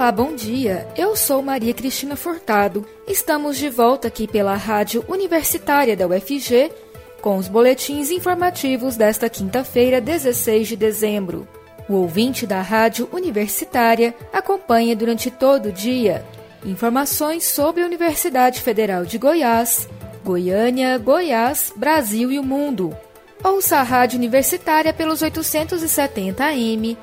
Olá, 0.00 0.10
bom 0.10 0.34
dia. 0.34 0.88
Eu 0.96 1.14
sou 1.14 1.42
Maria 1.42 1.74
Cristina 1.74 2.16
Furtado. 2.16 2.86
Estamos 3.06 3.58
de 3.58 3.68
volta 3.68 4.08
aqui 4.08 4.26
pela 4.26 4.56
Rádio 4.56 5.04
Universitária 5.06 5.94
da 5.94 6.06
UFG 6.06 6.72
com 7.20 7.36
os 7.36 7.48
boletins 7.48 8.10
informativos 8.10 8.96
desta 8.96 9.28
quinta-feira, 9.28 10.00
16 10.00 10.68
de 10.68 10.74
dezembro. 10.74 11.46
O 11.86 11.96
ouvinte 11.96 12.46
da 12.46 12.62
Rádio 12.62 13.10
Universitária 13.12 14.14
acompanha 14.32 14.96
durante 14.96 15.30
todo 15.30 15.66
o 15.66 15.72
dia 15.72 16.24
informações 16.64 17.44
sobre 17.44 17.82
a 17.82 17.86
Universidade 17.86 18.62
Federal 18.62 19.04
de 19.04 19.18
Goiás, 19.18 19.86
Goiânia, 20.24 20.96
Goiás, 20.96 21.74
Brasil 21.76 22.32
e 22.32 22.38
o 22.38 22.42
mundo. 22.42 22.96
Ouça 23.44 23.76
a 23.76 23.82
Rádio 23.82 24.16
Universitária 24.16 24.94
pelos 24.94 25.20
870 25.20 26.42
AM, 26.42 26.96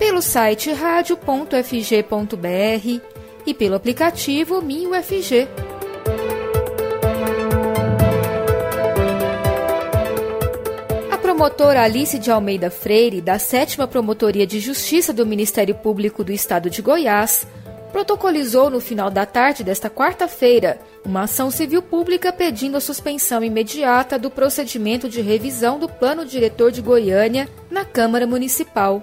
pelo 0.00 0.22
site 0.22 0.72
radio.fg.br 0.72 1.50
e 3.44 3.52
pelo 3.52 3.74
aplicativo 3.74 4.62
MinUFG. 4.62 5.46
A 11.12 11.18
promotora 11.18 11.82
Alice 11.82 12.18
de 12.18 12.30
Almeida 12.30 12.70
Freire, 12.70 13.20
da 13.20 13.38
7 13.38 13.76
Promotoria 13.88 14.46
de 14.46 14.58
Justiça 14.58 15.12
do 15.12 15.26
Ministério 15.26 15.74
Público 15.74 16.24
do 16.24 16.32
Estado 16.32 16.70
de 16.70 16.80
Goiás, 16.80 17.46
protocolizou 17.92 18.70
no 18.70 18.80
final 18.80 19.10
da 19.10 19.26
tarde 19.26 19.62
desta 19.62 19.90
quarta-feira 19.90 20.80
uma 21.04 21.24
ação 21.24 21.50
civil 21.50 21.82
pública 21.82 22.32
pedindo 22.32 22.78
a 22.78 22.80
suspensão 22.80 23.44
imediata 23.44 24.18
do 24.18 24.30
procedimento 24.30 25.10
de 25.10 25.20
revisão 25.20 25.78
do 25.78 25.90
Plano 25.90 26.24
Diretor 26.24 26.72
de 26.72 26.80
Goiânia 26.80 27.46
na 27.70 27.84
Câmara 27.84 28.26
Municipal. 28.26 29.02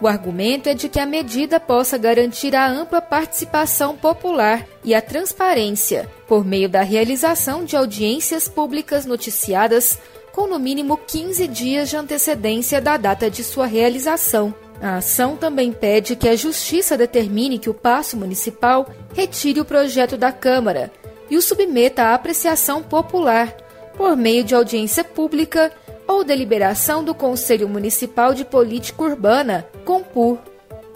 O 0.00 0.06
argumento 0.06 0.68
é 0.68 0.74
de 0.74 0.88
que 0.88 1.00
a 1.00 1.06
medida 1.06 1.58
possa 1.58 1.98
garantir 1.98 2.54
a 2.54 2.68
ampla 2.68 3.02
participação 3.02 3.96
popular 3.96 4.64
e 4.84 4.94
a 4.94 5.02
transparência 5.02 6.08
por 6.28 6.44
meio 6.44 6.68
da 6.68 6.82
realização 6.82 7.64
de 7.64 7.76
audiências 7.76 8.46
públicas 8.48 9.04
noticiadas 9.04 9.98
com 10.32 10.46
no 10.46 10.58
mínimo 10.58 10.96
15 10.96 11.48
dias 11.48 11.90
de 11.90 11.96
antecedência 11.96 12.80
da 12.80 12.96
data 12.96 13.28
de 13.28 13.42
sua 13.42 13.66
realização. 13.66 14.54
A 14.80 14.98
ação 14.98 15.36
também 15.36 15.72
pede 15.72 16.14
que 16.14 16.28
a 16.28 16.36
Justiça 16.36 16.96
determine 16.96 17.58
que 17.58 17.68
o 17.68 17.74
Paço 17.74 18.16
Municipal 18.16 18.88
retire 19.14 19.60
o 19.60 19.64
projeto 19.64 20.16
da 20.16 20.30
Câmara 20.30 20.92
e 21.28 21.36
o 21.36 21.42
submeta 21.42 22.04
à 22.04 22.14
apreciação 22.14 22.84
popular 22.84 23.52
por 23.96 24.16
meio 24.16 24.44
de 24.44 24.54
audiência 24.54 25.02
pública 25.02 25.72
ou 26.08 26.24
deliberação 26.24 27.04
do 27.04 27.14
Conselho 27.14 27.68
Municipal 27.68 28.34
de 28.34 28.44
Política 28.44 29.02
Urbana, 29.02 29.64
COMPUR. 29.84 30.38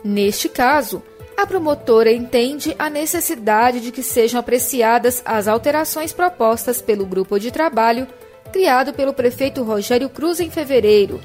Neste 0.02 0.48
caso, 0.48 1.02
a 1.36 1.46
promotora 1.46 2.10
entende 2.10 2.74
a 2.78 2.90
necessidade 2.90 3.80
de 3.80 3.92
que 3.92 4.02
sejam 4.02 4.40
apreciadas 4.40 5.22
as 5.24 5.46
alterações 5.46 6.12
propostas 6.12 6.82
pelo 6.82 7.06
grupo 7.06 7.38
de 7.38 7.50
trabalho 7.50 8.08
criado 8.52 8.92
pelo 8.92 9.12
prefeito 9.12 9.62
Rogério 9.62 10.08
Cruz 10.08 10.40
em 10.40 10.50
fevereiro 10.50 11.20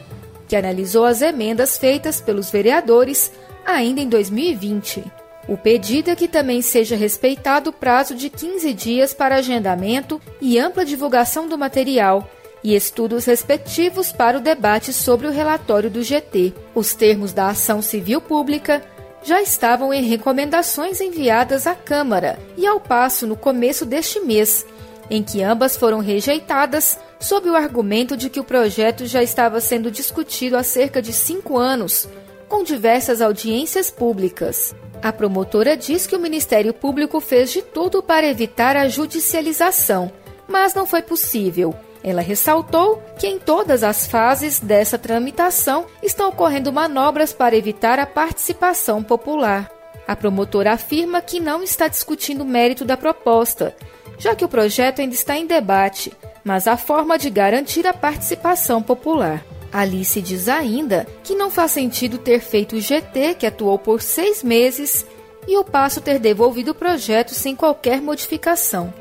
que 0.47 0.55
analisou 0.55 1.05
as 1.05 1.22
emendas 1.22 1.77
feitas 1.77 2.22
pelos 2.22 2.49
vereadores 2.49 3.31
ainda 3.66 3.99
em 3.99 4.07
2020. 4.07 5.03
O 5.47 5.57
pedido 5.57 6.09
é 6.09 6.16
que 6.16 6.27
também 6.27 6.61
seja 6.61 6.95
respeitado 6.95 7.69
o 7.69 7.73
prazo 7.73 8.16
de 8.16 8.29
15 8.29 8.73
dias 8.73 9.13
para 9.13 9.35
agendamento 9.35 10.22
e 10.41 10.57
ampla 10.57 10.85
divulgação 10.85 11.47
do 11.47 11.57
material 11.57 12.29
e 12.67 12.75
estudos 12.75 13.23
respectivos 13.23 14.11
para 14.11 14.37
o 14.37 14.41
debate 14.41 14.91
sobre 14.91 15.25
o 15.25 15.31
relatório 15.31 15.89
do 15.89 16.03
GT. 16.03 16.53
Os 16.75 16.93
termos 16.93 17.31
da 17.31 17.47
ação 17.47 17.81
civil 17.81 18.19
pública 18.19 18.83
já 19.23 19.41
estavam 19.41 19.93
em 19.93 20.03
recomendações 20.03 20.99
enviadas 20.99 21.65
à 21.65 21.73
Câmara 21.73 22.38
e 22.57 22.67
ao 22.67 22.77
passo 22.77 23.25
no 23.25 23.38
começo 23.38 23.85
deste 23.85 24.19
mês, 24.19 24.66
em 25.09 25.23
que 25.23 25.41
ambas 25.41 25.77
foram 25.77 26.00
rejeitadas 26.00 27.00
sob 27.22 27.50
o 27.50 27.56
argumento 27.56 28.17
de 28.17 28.29
que 28.29 28.39
o 28.41 28.44
projeto 28.44 29.06
já 29.06 29.23
estava 29.23 29.61
sendo 29.61 29.89
discutido 29.89 30.57
há 30.57 30.63
cerca 30.63 31.01
de 31.01 31.13
cinco 31.13 31.57
anos, 31.57 32.06
com 32.50 32.66
diversas 32.66 33.22
audiências 33.22 33.89
públicas. 33.89 34.75
A 35.01 35.13
promotora 35.13 35.77
diz 35.77 36.06
que 36.06 36.17
o 36.17 36.19
Ministério 36.19 36.73
Público 36.73 37.22
fez 37.22 37.50
de 37.50 37.61
tudo 37.61 38.03
para 38.03 38.27
evitar 38.27 38.75
a 38.75 38.89
judicialização, 38.89 40.11
mas 40.50 40.73
não 40.73 40.85
foi 40.85 41.01
possível. 41.01 41.73
Ela 42.07 42.22
ressaltou 42.22 43.03
que 43.19 43.28
em 43.28 43.38
todas 43.38 43.84
as 43.84 44.07
fases 44.07 44.62
dessa 44.62 44.97
tramitação 44.97 45.88
estão 46.01 46.29
ocorrendo 46.29 46.72
manobras 46.72 47.34
para 47.34 47.57
evitar 47.57 48.00
a 48.00 48.06
participação 48.06 49.03
popular. 49.03 49.69
A 50.07 50.16
promotora 50.16 50.72
afirma 50.72 51.19
que 51.19 51.38
não 51.41 51.62
está 51.62 51.90
discutindo 51.90 52.44
o 52.44 52.45
mérito 52.45 52.85
da 52.85 52.95
proposta, 52.95 53.75
já 54.18 54.34
que 54.34 54.45
o 54.45 54.47
projeto 54.47 55.01
ainda 55.01 55.13
está 55.13 55.35
em 55.35 55.45
debate, 55.45 56.13
mas 56.45 56.66
a 56.66 56.78
forma 56.78 57.18
de 57.18 57.29
garantir 57.29 57.85
a 57.85 57.94
participação 57.94 58.81
popular. 58.81 59.44
Alice 59.69 60.22
diz 60.22 60.47
ainda 60.47 61.06
que 61.25 61.35
não 61.35 61.51
faz 61.51 61.72
sentido 61.72 62.18
ter 62.18 62.39
feito 62.39 62.78
o 62.78 62.79
GT, 62.79 63.35
que 63.35 63.45
atuou 63.45 63.78
por 63.78 64.01
seis 64.01 64.41
meses, 64.41 65.06
e 65.45 65.57
o 65.57 65.63
Passo 65.66 66.00
ter 66.00 66.19
devolvido 66.19 66.72
o 66.72 66.75
projeto 66.75 67.34
sem 67.34 67.53
qualquer 67.53 68.01
modificação. 68.01 68.94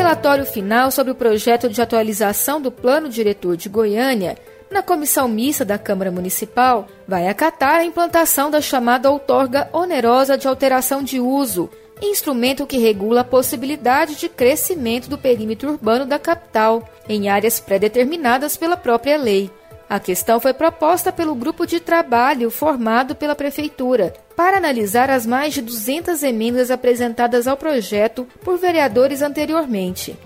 Relatório 0.00 0.46
final 0.46 0.90
sobre 0.90 1.12
o 1.12 1.14
projeto 1.14 1.68
de 1.68 1.82
atualização 1.82 2.58
do 2.58 2.72
Plano 2.72 3.06
Diretor 3.06 3.54
de 3.54 3.68
Goiânia 3.68 4.34
na 4.70 4.82
comissão 4.82 5.28
mista 5.28 5.62
da 5.62 5.76
Câmara 5.76 6.10
Municipal, 6.10 6.88
vai 7.06 7.28
acatar 7.28 7.76
a 7.76 7.84
implantação 7.84 8.50
da 8.50 8.62
chamada 8.62 9.10
outorga 9.10 9.68
onerosa 9.74 10.38
de 10.38 10.48
alteração 10.48 11.02
de 11.02 11.20
uso, 11.20 11.68
instrumento 12.00 12.66
que 12.66 12.78
regula 12.78 13.20
a 13.20 13.24
possibilidade 13.24 14.14
de 14.14 14.26
crescimento 14.26 15.06
do 15.06 15.18
perímetro 15.18 15.72
urbano 15.72 16.06
da 16.06 16.18
capital, 16.18 16.82
em 17.06 17.28
áreas 17.28 17.60
pré-determinadas 17.60 18.56
pela 18.56 18.78
própria 18.78 19.18
lei. 19.18 19.50
A 19.86 20.00
questão 20.00 20.40
foi 20.40 20.54
proposta 20.54 21.12
pelo 21.12 21.34
grupo 21.34 21.66
de 21.66 21.78
trabalho 21.78 22.50
formado 22.50 23.14
pela 23.14 23.34
Prefeitura 23.34 24.14
para 24.40 24.56
analisar 24.56 25.10
as 25.10 25.26
mais 25.26 25.52
de 25.52 25.60
200 25.60 26.22
emendas 26.22 26.70
apresentadas 26.70 27.46
ao 27.46 27.58
projeto 27.58 28.26
por 28.42 28.56
vereadores 28.56 29.20
anteriormente. 29.20 30.16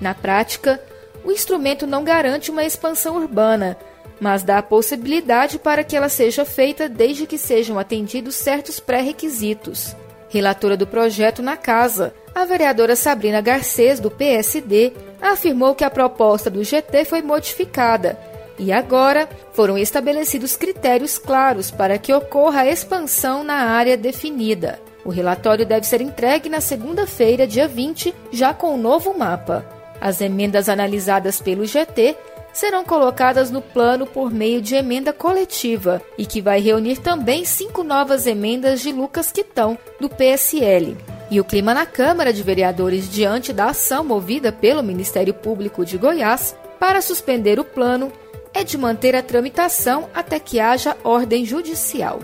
Na 0.00 0.14
prática, 0.14 0.80
o 1.24 1.32
instrumento 1.32 1.84
não 1.84 2.04
garante 2.04 2.52
uma 2.52 2.62
expansão 2.62 3.16
urbana, 3.16 3.76
mas 4.20 4.44
dá 4.44 4.58
a 4.58 4.62
possibilidade 4.62 5.58
para 5.58 5.82
que 5.82 5.96
ela 5.96 6.08
seja 6.08 6.44
feita 6.44 6.88
desde 6.88 7.26
que 7.26 7.36
sejam 7.36 7.76
atendidos 7.76 8.36
certos 8.36 8.78
pré-requisitos. 8.78 9.96
Relatora 10.28 10.76
do 10.76 10.86
projeto 10.86 11.42
na 11.42 11.56
casa, 11.56 12.14
a 12.32 12.44
vereadora 12.44 12.94
Sabrina 12.94 13.40
Garcês, 13.40 13.98
do 13.98 14.08
PSD, 14.08 14.92
afirmou 15.20 15.74
que 15.74 15.82
a 15.82 15.90
proposta 15.90 16.48
do 16.48 16.62
GT 16.62 17.04
foi 17.04 17.22
modificada 17.22 18.33
e 18.58 18.72
agora 18.72 19.28
foram 19.52 19.76
estabelecidos 19.76 20.56
critérios 20.56 21.18
claros 21.18 21.70
para 21.70 21.98
que 21.98 22.12
ocorra 22.12 22.60
a 22.60 22.66
expansão 22.70 23.42
na 23.42 23.54
área 23.54 23.96
definida. 23.96 24.78
O 25.04 25.10
relatório 25.10 25.66
deve 25.66 25.86
ser 25.86 26.00
entregue 26.00 26.48
na 26.48 26.60
segunda-feira, 26.60 27.46
dia 27.46 27.68
20, 27.68 28.14
já 28.32 28.54
com 28.54 28.74
o 28.74 28.78
novo 28.78 29.16
mapa. 29.16 29.64
As 30.00 30.20
emendas 30.20 30.68
analisadas 30.68 31.40
pelo 31.40 31.66
GT 31.66 32.16
serão 32.52 32.84
colocadas 32.84 33.50
no 33.50 33.60
plano 33.60 34.06
por 34.06 34.30
meio 34.30 34.62
de 34.62 34.76
emenda 34.76 35.12
coletiva 35.12 36.00
e 36.16 36.24
que 36.24 36.40
vai 36.40 36.60
reunir 36.60 36.98
também 36.98 37.44
cinco 37.44 37.82
novas 37.82 38.26
emendas 38.26 38.80
de 38.80 38.92
Lucas 38.92 39.32
Quitão, 39.32 39.76
do 40.00 40.08
PSL. 40.08 40.96
E 41.30 41.40
o 41.40 41.44
clima 41.44 41.74
na 41.74 41.84
Câmara 41.84 42.32
de 42.32 42.42
Vereadores 42.42 43.10
diante 43.10 43.52
da 43.52 43.66
ação 43.66 44.04
movida 44.04 44.52
pelo 44.52 44.82
Ministério 44.82 45.34
Público 45.34 45.84
de 45.84 45.98
Goiás 45.98 46.56
para 46.78 47.02
suspender 47.02 47.58
o 47.58 47.64
plano 47.64 48.12
é 48.54 48.64
de 48.64 48.78
manter 48.78 49.14
a 49.14 49.22
tramitação 49.22 50.08
até 50.14 50.38
que 50.38 50.60
haja 50.60 50.96
ordem 51.04 51.44
judicial. 51.44 52.20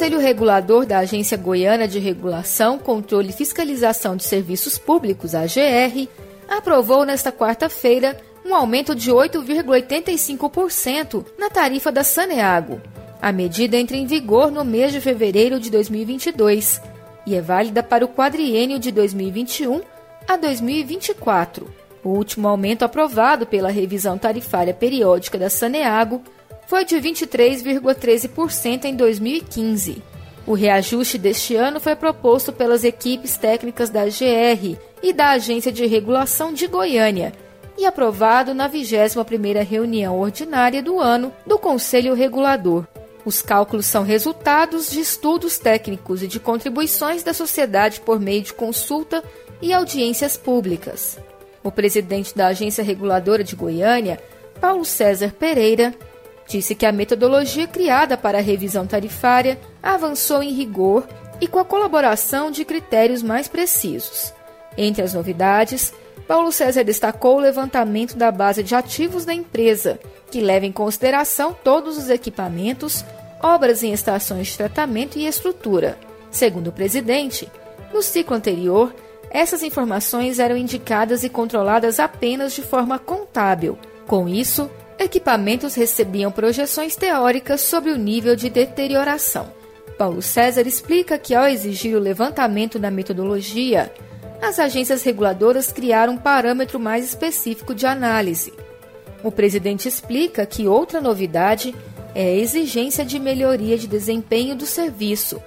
Conselho 0.00 0.20
Regulador 0.20 0.86
da 0.86 1.00
Agência 1.00 1.36
Goiana 1.36 1.86
de 1.86 1.98
Regulação, 1.98 2.78
Controle 2.78 3.28
e 3.30 3.32
Fiscalização 3.32 4.16
de 4.16 4.24
Serviços 4.24 4.78
Públicos, 4.78 5.34
AGR, 5.34 6.08
aprovou 6.48 7.04
nesta 7.04 7.32
quarta-feira 7.32 8.16
um 8.42 8.54
aumento 8.54 8.94
de 8.94 9.10
8,85% 9.10 11.26
na 11.36 11.50
tarifa 11.50 11.92
da 11.92 12.04
Saneago. 12.04 12.80
A 13.20 13.32
medida 13.32 13.76
entra 13.76 13.96
em 13.96 14.06
vigor 14.06 14.50
no 14.50 14.64
mês 14.64 14.92
de 14.92 15.00
fevereiro 15.00 15.60
de 15.60 15.70
2022 15.70 16.80
e 17.26 17.34
é 17.34 17.42
válida 17.42 17.82
para 17.82 18.04
o 18.04 18.08
quadriênio 18.08 18.78
de 18.78 18.90
2021 18.90 19.82
a 20.26 20.36
2024. 20.36 21.66
O 22.02 22.10
último 22.10 22.48
aumento 22.48 22.82
aprovado 22.84 23.46
pela 23.46 23.70
revisão 23.70 24.16
tarifária 24.16 24.72
periódica 24.72 25.38
da 25.38 25.50
Saneago 25.50 26.22
foi 26.66 26.84
de 26.84 26.96
23,13% 26.96 28.84
em 28.84 28.94
2015. 28.94 30.02
O 30.46 30.54
reajuste 30.54 31.18
deste 31.18 31.54
ano 31.54 31.78
foi 31.78 31.94
proposto 31.94 32.52
pelas 32.52 32.84
equipes 32.84 33.36
técnicas 33.36 33.90
da 33.90 34.04
GR 34.04 34.78
e 35.02 35.12
da 35.12 35.30
Agência 35.30 35.70
de 35.70 35.86
Regulação 35.86 36.52
de 36.52 36.66
Goiânia 36.66 37.32
e 37.76 37.86
aprovado 37.86 38.54
na 38.54 38.68
21ª 38.68 39.64
reunião 39.64 40.18
ordinária 40.18 40.82
do 40.82 41.00
ano 41.00 41.32
do 41.46 41.58
Conselho 41.58 42.14
Regulador. 42.14 42.86
Os 43.24 43.42
cálculos 43.42 43.86
são 43.86 44.02
resultados 44.02 44.90
de 44.90 45.00
estudos 45.00 45.58
técnicos 45.58 46.22
e 46.22 46.26
de 46.26 46.40
contribuições 46.40 47.22
da 47.22 47.34
sociedade 47.34 48.00
por 48.00 48.18
meio 48.18 48.42
de 48.42 48.52
consulta 48.52 49.22
e 49.60 49.72
audiências 49.72 50.36
públicas. 50.36 51.18
O 51.62 51.70
presidente 51.70 52.34
da 52.34 52.48
Agência 52.48 52.82
Reguladora 52.82 53.44
de 53.44 53.54
Goiânia, 53.54 54.18
Paulo 54.60 54.84
César 54.84 55.32
Pereira, 55.38 55.94
disse 56.48 56.74
que 56.74 56.86
a 56.86 56.92
metodologia 56.92 57.66
criada 57.66 58.16
para 58.16 58.38
a 58.38 58.42
revisão 58.42 58.86
tarifária 58.86 59.58
avançou 59.82 60.42
em 60.42 60.52
rigor 60.52 61.06
e 61.40 61.46
com 61.46 61.58
a 61.58 61.64
colaboração 61.64 62.50
de 62.50 62.64
critérios 62.64 63.22
mais 63.22 63.48
precisos. 63.48 64.32
Entre 64.76 65.02
as 65.02 65.14
novidades, 65.14 65.92
Paulo 66.26 66.52
César 66.52 66.84
destacou 66.84 67.36
o 67.36 67.40
levantamento 67.40 68.16
da 68.16 68.30
base 68.30 68.62
de 68.62 68.74
ativos 68.74 69.24
da 69.24 69.34
empresa, 69.34 69.98
que 70.30 70.40
leva 70.40 70.66
em 70.66 70.72
consideração 70.72 71.52
todos 71.52 71.98
os 71.98 72.08
equipamentos, 72.08 73.04
obras 73.42 73.82
em 73.82 73.92
estações 73.92 74.48
de 74.48 74.56
tratamento 74.56 75.18
e 75.18 75.26
estrutura. 75.26 75.98
Segundo 76.30 76.68
o 76.68 76.72
presidente, 76.72 77.50
no 77.92 78.02
ciclo 78.02 78.36
anterior, 78.36 78.94
essas 79.30 79.62
informações 79.62 80.38
eram 80.38 80.56
indicadas 80.56 81.22
e 81.22 81.28
controladas 81.28 82.00
apenas 82.00 82.52
de 82.52 82.62
forma 82.62 82.98
contábil. 82.98 83.78
Com 84.06 84.28
isso, 84.28 84.68
equipamentos 84.98 85.74
recebiam 85.74 86.32
projeções 86.32 86.96
teóricas 86.96 87.60
sobre 87.60 87.92
o 87.92 87.96
nível 87.96 88.34
de 88.34 88.50
deterioração. 88.50 89.52
Paulo 89.96 90.20
César 90.20 90.66
explica 90.66 91.16
que, 91.16 91.34
ao 91.34 91.46
exigir 91.46 91.94
o 91.94 92.00
levantamento 92.00 92.78
da 92.78 92.90
metodologia, 92.90 93.92
as 94.42 94.58
agências 94.58 95.02
reguladoras 95.02 95.70
criaram 95.70 96.14
um 96.14 96.16
parâmetro 96.16 96.80
mais 96.80 97.04
específico 97.04 97.74
de 97.74 97.86
análise. 97.86 98.52
O 99.22 99.30
presidente 99.30 99.86
explica 99.86 100.46
que 100.46 100.66
outra 100.66 101.00
novidade 101.00 101.74
é 102.14 102.22
a 102.24 102.36
exigência 102.36 103.04
de 103.04 103.18
melhoria 103.18 103.76
de 103.76 103.86
desempenho 103.86 104.56
do 104.56 104.66
serviço, 104.66 105.40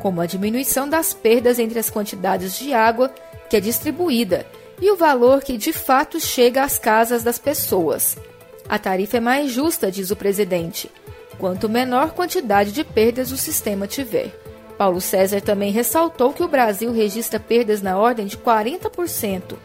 como 0.00 0.20
a 0.20 0.26
diminuição 0.26 0.88
das 0.88 1.14
perdas 1.14 1.58
entre 1.58 1.78
as 1.78 1.88
quantidades 1.88 2.58
de 2.58 2.74
água 2.74 3.10
que 3.50 3.56
é 3.56 3.60
distribuída 3.60 4.46
e 4.80 4.90
o 4.90 4.96
valor 4.96 5.42
que 5.42 5.58
de 5.58 5.72
fato 5.72 6.20
chega 6.20 6.62
às 6.62 6.78
casas 6.78 7.22
das 7.24 7.38
pessoas. 7.38 8.16
A 8.68 8.78
tarifa 8.78 9.16
é 9.16 9.20
mais 9.20 9.50
justa, 9.50 9.90
diz 9.90 10.12
o 10.12 10.16
presidente, 10.16 10.90
quanto 11.36 11.68
menor 11.68 12.12
quantidade 12.12 12.70
de 12.70 12.84
perdas 12.84 13.32
o 13.32 13.36
sistema 13.36 13.88
tiver. 13.88 14.32
Paulo 14.78 15.00
César 15.00 15.42
também 15.42 15.72
ressaltou 15.72 16.32
que 16.32 16.42
o 16.42 16.48
Brasil 16.48 16.92
registra 16.92 17.40
perdas 17.40 17.82
na 17.82 17.98
ordem 17.98 18.26
de 18.26 18.38
40% 18.38 19.56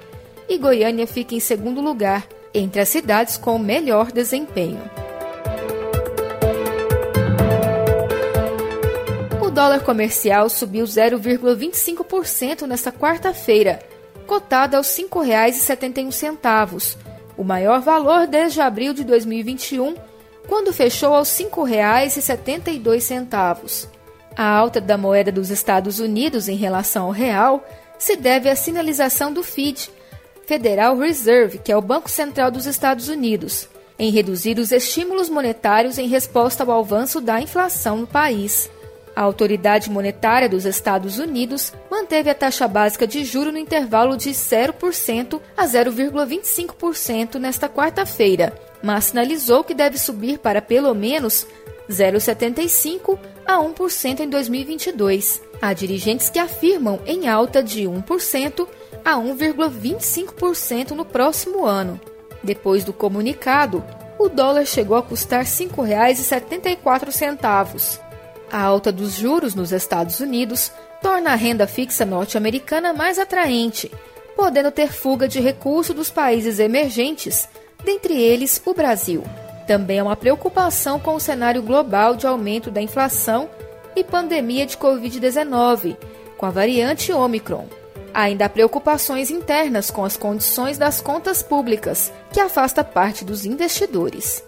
e 0.50 0.58
Goiânia 0.58 1.08
fica 1.08 1.36
em 1.36 1.40
segundo 1.40 1.80
lugar 1.80 2.28
entre 2.54 2.82
as 2.82 2.90
cidades 2.90 3.38
com 3.38 3.58
melhor 3.60 4.12
desempenho. 4.12 4.82
Dólar 9.56 9.84
comercial 9.86 10.50
subiu 10.50 10.84
0,25% 10.84 12.64
nesta 12.64 12.92
quarta-feira, 12.92 13.80
cotado 14.28 14.76
aos 14.76 14.94
R$ 14.98 15.06
5,71, 15.06 16.98
o 17.38 17.44
maior 17.44 17.80
valor 17.80 18.28
desde 18.28 18.60
abril 18.60 18.94
de 18.94 19.06
2021, 19.06 19.96
quando 20.46 20.74
fechou 20.74 21.16
aos 21.16 21.40
R$ 21.40 21.46
5,72. 21.46 23.88
A 24.36 24.46
alta 24.46 24.82
da 24.82 24.98
moeda 24.98 25.32
dos 25.32 25.50
Estados 25.50 26.02
Unidos 26.02 26.50
em 26.50 26.58
relação 26.58 27.06
ao 27.06 27.12
real 27.12 27.66
se 27.98 28.18
deve 28.18 28.50
à 28.50 28.58
sinalização 28.58 29.32
do 29.32 29.42
FID, 29.42 29.90
Federal 30.46 30.98
Reserve, 30.98 31.60
que 31.60 31.72
é 31.72 31.78
o 31.78 31.82
Banco 31.82 32.10
Central 32.10 32.52
dos 32.52 32.66
Estados 32.66 33.08
Unidos, 33.08 33.70
em 33.98 34.12
reduzir 34.12 34.60
os 34.60 34.74
estímulos 34.74 35.30
monetários 35.30 35.98
em 35.98 36.10
resposta 36.10 36.66
ao 36.66 36.78
avanço 36.78 37.22
da 37.22 37.40
inflação 37.40 38.00
no 38.00 38.08
país. 38.08 38.70
A 39.16 39.22
autoridade 39.22 39.90
monetária 39.90 40.50
dos 40.50 40.66
Estados 40.66 41.20
Unidos 41.20 41.72
manteve 41.90 42.30
a 42.30 42.36
taxa 42.36 42.68
básica 42.68 43.08
de 43.08 43.24
juro 43.24 43.52
no 43.52 43.58
intervalo 43.58 44.18
de 44.18 44.32
0% 44.32 45.40
a 45.56 45.66
0,25% 45.66 47.36
nesta 47.36 47.70
quarta-feira, 47.70 48.54
mas 48.84 49.06
sinalizou 49.06 49.64
que 49.64 49.74
deve 49.74 49.98
subir 49.98 50.40
para 50.40 50.62
pelo 50.62 50.94
menos 50.94 51.48
0,75% 51.90 53.18
a 53.46 53.58
1% 53.58 54.20
em 54.20 54.30
2022. 54.30 55.42
Há 55.62 55.72
dirigentes 55.72 56.30
que 56.30 56.40
afirmam 56.40 57.00
em 57.06 57.30
alta 57.30 57.64
de 57.64 57.84
1% 57.84 58.68
a 59.06 59.16
1,25% 59.16 60.92
no 60.92 61.06
próximo 61.06 61.66
ano. 61.66 61.98
Depois 62.44 62.84
do 62.84 62.92
comunicado, 62.92 63.82
o 64.20 64.28
dólar 64.28 64.66
chegou 64.66 64.98
a 64.98 65.02
custar 65.02 65.44
R$ 65.44 65.46
5,74. 65.46 68.05
A 68.52 68.62
alta 68.62 68.92
dos 68.92 69.14
juros 69.14 69.56
nos 69.56 69.72
Estados 69.72 70.20
Unidos 70.20 70.72
torna 71.02 71.32
a 71.32 71.36
renda 71.36 71.68
fixa 71.68 72.06
norte-americana 72.06 72.94
mais 72.94 73.20
atraente, 73.20 73.92
podendo 74.36 74.72
ter 74.72 74.92
fuga 74.92 75.28
de 75.28 75.40
recursos 75.40 75.96
dos 75.96 76.10
países 76.10 76.60
emergentes, 76.60 77.48
dentre 77.84 78.20
eles 78.20 78.62
o 78.66 78.74
Brasil. 78.74 79.24
Também 79.68 80.00
há 80.00 80.04
uma 80.04 80.16
preocupação 80.16 81.00
com 81.00 81.16
o 81.16 81.20
cenário 81.20 81.62
global 81.62 82.16
de 82.16 82.28
aumento 82.28 82.70
da 82.70 82.82
inflação 82.82 83.50
e 83.96 84.04
pandemia 84.04 84.66
de 84.66 84.78
Covid-19, 84.78 85.98
com 86.38 86.46
a 86.46 86.52
variante 86.52 87.12
Omicron. 87.12 87.66
Ainda 88.14 88.46
há 88.46 88.50
preocupações 88.50 89.30
internas 89.30 89.92
com 89.92 90.06
as 90.06 90.16
condições 90.16 90.78
das 90.78 91.02
contas 91.02 91.42
públicas, 91.42 92.12
que 92.32 92.40
afasta 92.40 92.84
parte 92.84 93.26
dos 93.26 93.46
investidores. 93.46 94.44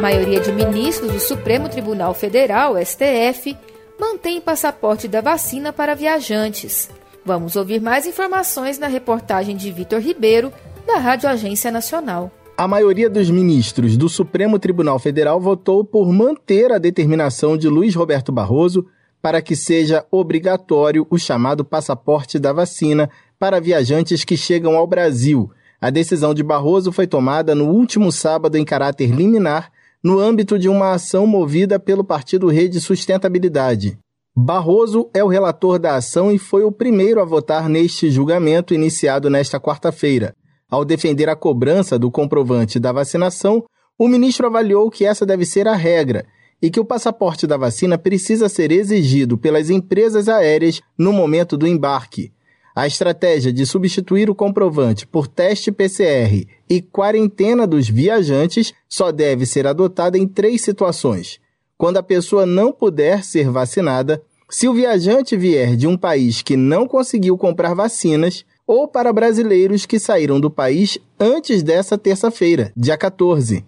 Maioria 0.00 0.40
de 0.40 0.50
ministros 0.50 1.12
do 1.12 1.20
Supremo 1.20 1.68
Tribunal 1.68 2.14
Federal, 2.14 2.74
STF, 2.82 3.54
mantém 4.00 4.40
passaporte 4.40 5.06
da 5.06 5.20
vacina 5.20 5.74
para 5.74 5.94
viajantes. 5.94 6.88
Vamos 7.22 7.54
ouvir 7.54 7.82
mais 7.82 8.06
informações 8.06 8.78
na 8.78 8.86
reportagem 8.86 9.54
de 9.54 9.70
Vitor 9.70 10.00
Ribeiro, 10.00 10.50
da 10.86 10.96
Rádio 10.96 11.28
Agência 11.28 11.70
Nacional. 11.70 12.32
A 12.56 12.66
maioria 12.66 13.10
dos 13.10 13.28
ministros 13.28 13.98
do 13.98 14.08
Supremo 14.08 14.58
Tribunal 14.58 14.98
Federal 14.98 15.38
votou 15.38 15.84
por 15.84 16.10
manter 16.10 16.72
a 16.72 16.78
determinação 16.78 17.54
de 17.54 17.68
Luiz 17.68 17.94
Roberto 17.94 18.32
Barroso 18.32 18.86
para 19.20 19.42
que 19.42 19.54
seja 19.54 20.06
obrigatório 20.10 21.06
o 21.10 21.18
chamado 21.18 21.62
passaporte 21.62 22.38
da 22.38 22.54
vacina 22.54 23.10
para 23.38 23.60
viajantes 23.60 24.24
que 24.24 24.36
chegam 24.36 24.76
ao 24.76 24.86
Brasil. 24.86 25.50
A 25.78 25.90
decisão 25.90 26.32
de 26.32 26.42
Barroso 26.42 26.90
foi 26.90 27.06
tomada 27.06 27.54
no 27.54 27.66
último 27.66 28.10
sábado 28.10 28.56
em 28.56 28.64
caráter 28.64 29.10
liminar, 29.10 29.70
no 30.02 30.18
âmbito 30.18 30.58
de 30.58 30.68
uma 30.68 30.92
ação 30.92 31.26
movida 31.26 31.78
pelo 31.78 32.02
Partido 32.02 32.48
Rede 32.48 32.80
Sustentabilidade. 32.80 33.98
Barroso 34.34 35.10
é 35.12 35.22
o 35.22 35.28
relator 35.28 35.78
da 35.78 35.96
ação 35.96 36.32
e 36.32 36.38
foi 36.38 36.64
o 36.64 36.72
primeiro 36.72 37.20
a 37.20 37.24
votar 37.24 37.68
neste 37.68 38.10
julgamento 38.10 38.72
iniciado 38.72 39.28
nesta 39.28 39.60
quarta-feira. 39.60 40.34
Ao 40.70 40.84
defender 40.84 41.28
a 41.28 41.36
cobrança 41.36 41.98
do 41.98 42.10
comprovante 42.10 42.78
da 42.78 42.92
vacinação, 42.92 43.64
o 43.98 44.08
ministro 44.08 44.46
avaliou 44.46 44.88
que 44.90 45.04
essa 45.04 45.26
deve 45.26 45.44
ser 45.44 45.68
a 45.68 45.74
regra 45.74 46.24
e 46.62 46.70
que 46.70 46.80
o 46.80 46.84
passaporte 46.84 47.46
da 47.46 47.56
vacina 47.56 47.98
precisa 47.98 48.48
ser 48.48 48.70
exigido 48.70 49.36
pelas 49.36 49.68
empresas 49.68 50.28
aéreas 50.28 50.80
no 50.96 51.12
momento 51.12 51.56
do 51.56 51.66
embarque. 51.66 52.32
A 52.74 52.86
estratégia 52.86 53.52
de 53.52 53.66
substituir 53.66 54.30
o 54.30 54.34
comprovante 54.34 55.06
por 55.06 55.26
teste 55.26 55.72
PCR 55.72 56.46
e 56.68 56.80
quarentena 56.80 57.66
dos 57.66 57.88
viajantes 57.88 58.72
só 58.88 59.10
deve 59.10 59.44
ser 59.44 59.66
adotada 59.66 60.16
em 60.16 60.26
três 60.26 60.62
situações: 60.62 61.40
quando 61.76 61.96
a 61.96 62.02
pessoa 62.02 62.46
não 62.46 62.72
puder 62.72 63.24
ser 63.24 63.50
vacinada, 63.50 64.22
se 64.48 64.68
o 64.68 64.74
viajante 64.74 65.36
vier 65.36 65.76
de 65.76 65.86
um 65.86 65.96
país 65.96 66.42
que 66.42 66.56
não 66.56 66.86
conseguiu 66.86 67.38
comprar 67.38 67.74
vacinas 67.74 68.44
ou 68.66 68.86
para 68.86 69.12
brasileiros 69.12 69.86
que 69.86 69.98
saíram 69.98 70.38
do 70.38 70.50
país 70.50 70.98
antes 71.18 71.62
dessa 71.62 71.98
terça-feira, 71.98 72.72
dia 72.76 72.96
14. 72.96 73.64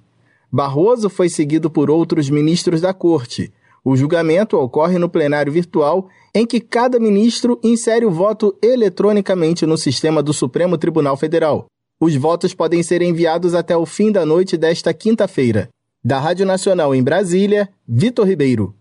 Barroso 0.51 1.09
foi 1.09 1.29
seguido 1.29 1.71
por 1.71 1.91
outros 1.91 2.29
ministros 2.29 2.81
da 2.81 2.93
corte. 2.93 3.53
O 3.85 3.97
julgamento 3.97 4.57
ocorre 4.57 4.97
no 4.97 5.09
plenário 5.09 5.53
virtual, 5.53 6.09
em 6.33 6.47
que 6.47 6.61
cada 6.61 7.01
ministro 7.01 7.59
insere 7.65 8.07
o 8.07 8.11
voto 8.11 8.57
eletronicamente 8.62 9.67
no 9.67 9.77
sistema 9.77 10.23
do 10.23 10.33
Supremo 10.33 10.79
Tribunal 10.79 11.17
Federal. 11.17 11.67
Os 12.01 12.15
votos 12.15 12.55
podem 12.55 12.83
ser 12.83 13.03
enviados 13.03 13.55
até 13.55 13.77
o 13.77 13.85
fim 13.85 14.12
da 14.12 14.25
noite 14.25 14.57
desta 14.57 14.95
quinta-feira. 14.95 15.69
Da 16.05 16.19
Rádio 16.19 16.47
Nacional 16.47 16.95
em 16.95 17.03
Brasília, 17.03 17.69
Vitor 17.87 18.27
Ribeiro. 18.27 18.75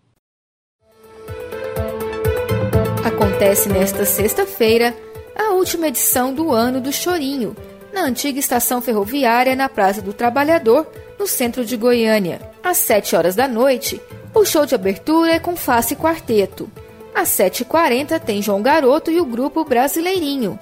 Acontece 3.04 3.68
nesta 3.68 4.04
sexta-feira 4.04 4.96
a 5.36 5.52
última 5.52 5.88
edição 5.88 6.32
do 6.32 6.52
ano 6.52 6.80
do 6.80 6.92
Chorinho, 6.92 7.56
na 7.92 8.04
antiga 8.04 8.38
estação 8.38 8.80
ferroviária 8.80 9.54
na 9.56 9.68
Praça 9.68 10.00
do 10.00 10.12
Trabalhador, 10.12 10.86
no 11.18 11.26
centro 11.26 11.64
de 11.64 11.76
Goiânia. 11.76 12.40
Às 12.62 12.78
7 12.78 13.14
horas 13.16 13.34
da 13.34 13.46
noite, 13.46 14.00
o 14.42 14.44
show 14.44 14.66
de 14.66 14.74
abertura 14.74 15.34
é 15.34 15.38
com 15.38 15.54
Face 15.54 15.94
Quarteto. 15.94 16.68
Às 17.14 17.28
7h40 17.28 18.18
tem 18.18 18.42
João 18.42 18.60
Garoto 18.60 19.08
e 19.08 19.20
o 19.20 19.24
grupo 19.24 19.64
Brasileirinho. 19.64 20.58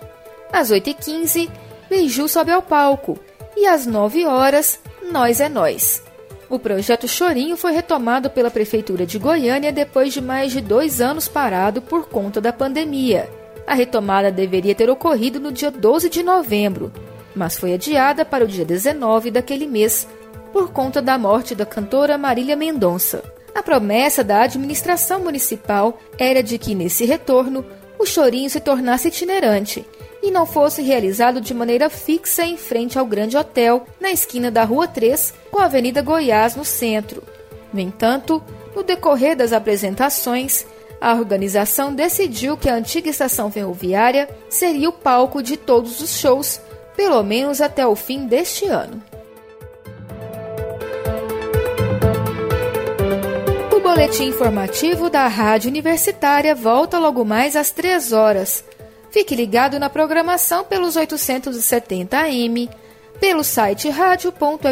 Às 0.53 0.71
8h15, 0.71 1.49
Beiju 1.89 2.29
sobe 2.29 2.53
ao 2.53 2.61
palco. 2.61 3.19
E 3.57 3.67
às 3.67 3.87
9 3.87 4.27
horas, 4.27 4.79
Nós 5.11 5.41
é 5.41 5.49
Nós. 5.49 6.03
O 6.51 6.59
projeto 6.59 7.09
Chorinho 7.09 7.57
foi 7.57 7.73
retomado 7.73 8.29
pela 8.29 8.51
Prefeitura 8.51 9.07
de 9.07 9.19
Goiânia 9.19 9.73
depois 9.73 10.13
de 10.13 10.21
mais 10.21 10.53
de 10.53 10.61
dois 10.61 11.01
anos 11.01 11.27
parado 11.27 11.81
por 11.81 12.07
conta 12.07 12.39
da 12.39 12.53
pandemia. 12.53 13.31
A 13.67 13.73
retomada 13.73 14.31
deveria 14.31 14.75
ter 14.75 14.91
ocorrido 14.91 15.41
no 15.41 15.51
dia 15.51 15.71
12 15.71 16.11
de 16.11 16.23
novembro, 16.23 16.93
mas 17.35 17.57
foi 17.57 17.73
adiada 17.73 18.27
para 18.27 18.45
o 18.45 18.49
dia 18.49 18.65
19 18.65 19.31
daquele 19.31 19.67
mês 19.67 20.07
por 20.53 20.71
conta 20.71 21.01
da 21.01 21.17
morte 21.17 21.55
da 21.55 21.65
cantora 21.65 22.19
Marília 22.19 22.57
Mendonça. 22.57 23.23
A 23.55 23.63
promessa 23.63 24.23
da 24.23 24.43
administração 24.43 25.21
municipal 25.21 25.99
era 26.19 26.43
de 26.43 26.59
que, 26.59 26.75
nesse 26.75 27.05
retorno, 27.05 27.65
o 27.99 28.07
chorinho 28.07 28.49
se 28.49 28.61
tornasse 28.61 29.09
itinerante 29.09 29.87
e 30.23 30.31
não 30.31 30.47
fosse 30.47 30.83
realizado 30.83 31.41
de 31.41 31.55
maneira 31.55 31.89
fixa 31.91 32.45
em 32.45 32.57
frente 32.57 32.99
ao 32.99 33.07
Grande 33.07 33.37
Hotel, 33.37 33.87
na 34.01 34.11
esquina 34.11 34.51
da 34.51 34.65
Rua 34.65 34.87
3, 34.87 35.35
com 35.51 35.59
a 35.59 35.65
Avenida 35.65 36.03
Goiás, 36.03 36.55
no 36.55 36.65
centro. 36.65 37.23
No 37.73 37.81
entanto, 37.81 38.43
no 38.75 38.83
decorrer 38.83 39.37
das 39.37 39.53
apresentações, 39.53 40.67
a 41.01 41.15
organização 41.15 41.95
decidiu 41.95 42.57
que 42.57 42.69
a 42.69 42.75
antiga 42.75 43.09
estação 43.09 43.51
ferroviária 43.51 44.29
seria 44.49 44.89
o 44.89 44.93
palco 44.93 45.43
de 45.43 45.57
todos 45.57 46.01
os 46.01 46.19
shows, 46.19 46.61
pelo 46.95 47.23
menos 47.23 47.61
até 47.61 47.87
o 47.87 47.97
fim 47.97 48.27
deste 48.27 48.67
ano. 48.67 49.03
Boletim 53.91 54.29
informativo 54.29 55.11
da 55.11 55.27
Rádio 55.27 55.69
Universitária 55.69 56.55
volta 56.55 56.97
logo 56.97 57.25
mais 57.25 57.57
às 57.57 57.73
3 57.73 58.13
horas. 58.13 58.63
Fique 59.11 59.35
ligado 59.35 59.81
na 59.81 59.91
programação 59.91 60.63
pelos 60.63 60.95
870 60.95 62.17
AM, 62.17 62.71
pelo 63.19 63.43
site 63.43 63.89
radio.fg.br 63.91 64.71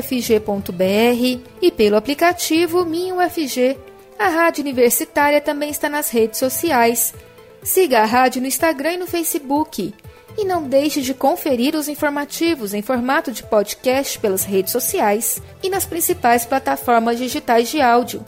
e 1.60 1.70
pelo 1.72 1.96
aplicativo 1.96 2.84
Minho 2.84 3.16
FG. 3.28 3.76
A 4.16 4.28
Rádio 4.28 4.62
Universitária 4.62 5.40
também 5.40 5.70
está 5.70 5.88
nas 5.88 6.10
redes 6.10 6.38
sociais. 6.38 7.12
Siga 7.60 8.02
a 8.02 8.04
rádio 8.04 8.40
no 8.40 8.46
Instagram 8.46 8.92
e 8.92 8.98
no 8.98 9.06
Facebook. 9.08 9.92
E 10.36 10.44
não 10.44 10.62
deixe 10.62 11.02
de 11.02 11.12
conferir 11.12 11.74
os 11.74 11.88
informativos 11.88 12.72
em 12.72 12.82
formato 12.82 13.32
de 13.32 13.42
podcast 13.42 14.16
pelas 14.20 14.44
redes 14.44 14.70
sociais 14.70 15.42
e 15.60 15.68
nas 15.68 15.84
principais 15.84 16.46
plataformas 16.46 17.18
digitais 17.18 17.68
de 17.68 17.80
áudio. 17.80 18.24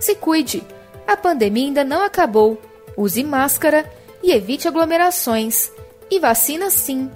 Se 0.00 0.16
cuide! 0.16 0.64
A 1.06 1.16
pandemia 1.16 1.66
ainda 1.66 1.84
não 1.84 2.02
acabou. 2.02 2.60
Use 2.96 3.22
máscara 3.22 3.88
e 4.22 4.32
evite 4.32 4.66
aglomerações. 4.66 5.70
E 6.10 6.18
vacina 6.18 6.70
sim. 6.70 7.10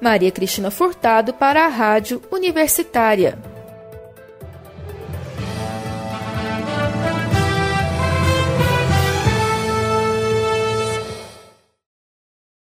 Maria 0.00 0.30
Cristina 0.30 0.70
Furtado 0.70 1.32
para 1.32 1.64
a 1.64 1.68
Rádio 1.68 2.20
Universitária. 2.30 3.38